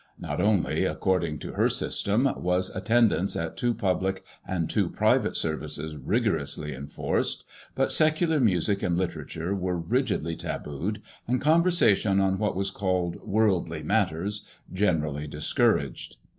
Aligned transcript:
Not 0.17 0.41
only, 0.41 0.83
according 0.83 1.37
to 1.41 1.51
her 1.51 1.67
sys 1.67 2.03
tem, 2.03 2.23
was 2.41 2.75
attendance 2.75 3.35
at 3.35 3.55
two 3.55 3.75
public 3.75 4.23
and 4.47 4.67
two 4.67 4.89
private 4.89 5.37
services 5.37 5.95
rigorously 5.95 6.73
enforced, 6.73 7.43
but 7.75 7.89
Becular 7.89 8.41
music 8.41 8.81
and 8.81 8.97
literature 8.97 9.53
were 9.53 9.77
rigidly 9.77 10.35
tabooed, 10.35 11.03
and 11.27 11.39
conversation 11.39 12.19
on 12.19 12.39
what 12.39 12.55
was 12.55 12.71
called 12.71 13.17
worldly 13.23 13.83
matters 13.83 14.43
generally 14.73 15.27
discouraged. 15.27 16.15